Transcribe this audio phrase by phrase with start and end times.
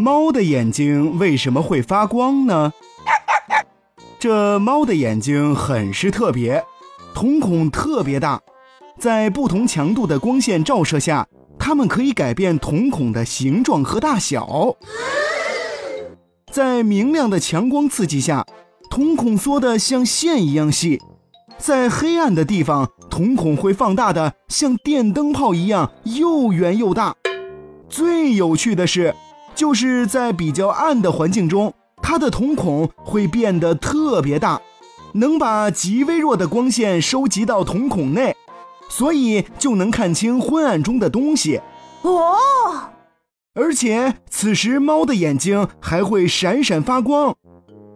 [0.00, 2.72] 猫的眼睛为什么会发光呢？
[4.20, 6.64] 这猫的眼睛很是特别，
[7.12, 8.40] 瞳孔特别大，
[8.96, 11.26] 在不同强度的光线照射下，
[11.58, 14.76] 它们可以改变瞳孔的形状和大小。
[16.52, 18.46] 在明亮的强光刺激下，
[18.88, 20.98] 瞳孔缩得像线一样细；
[21.58, 27.16] 在黑暗的地方，瞳孔会放大的像电灯泡一样又圆又大。
[27.88, 29.14] 最有趣的是，
[29.58, 34.60] 就是在比较暗的环境中，它的瞳孔会变得特别大，
[35.14, 38.36] 能把极微弱的光线收集到瞳孔内，
[38.88, 41.60] 所以就能看清昏暗中的东西。
[42.02, 42.36] 哦，
[43.52, 47.34] 而且此时猫的眼睛还会闪闪发光。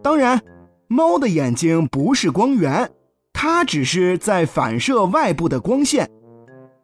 [0.03, 0.43] 当然，
[0.89, 2.91] 猫的眼睛不是光源，
[3.33, 6.11] 它只是在反射外部的光线。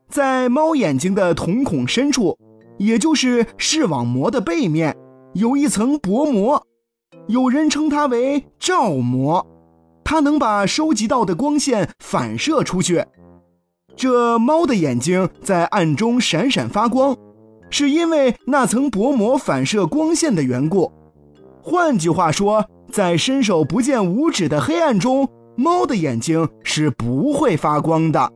[0.08, 2.38] 在猫眼睛的瞳孔深处。
[2.78, 4.96] 也就是视网膜的背面
[5.34, 6.64] 有一层薄膜，
[7.26, 9.46] 有人称它为照膜，
[10.02, 13.04] 它能把收集到的光线反射出去。
[13.96, 17.16] 这猫的眼睛在暗中闪闪发光，
[17.68, 20.92] 是因为那层薄膜反射光线的缘故。
[21.60, 28.32] 换句话说，在伸手不见五指的黑暗中，猫的眼睛是不会发光的。